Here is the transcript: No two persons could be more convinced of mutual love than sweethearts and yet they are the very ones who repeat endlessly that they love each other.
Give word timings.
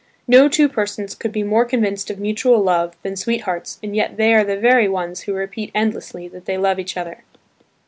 No 0.27 0.49
two 0.49 0.67
persons 0.67 1.13
could 1.13 1.31
be 1.31 1.43
more 1.43 1.63
convinced 1.63 2.09
of 2.09 2.17
mutual 2.17 2.59
love 2.63 2.97
than 3.03 3.15
sweethearts 3.15 3.77
and 3.83 3.95
yet 3.95 4.17
they 4.17 4.33
are 4.33 4.43
the 4.43 4.57
very 4.57 4.87
ones 4.89 5.19
who 5.21 5.33
repeat 5.35 5.69
endlessly 5.75 6.27
that 6.29 6.45
they 6.45 6.57
love 6.57 6.79
each 6.79 6.97
other. 6.97 7.23